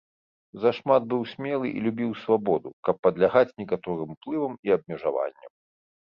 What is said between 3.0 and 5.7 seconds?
падлягаць некаторым уплывам і абмежаванням.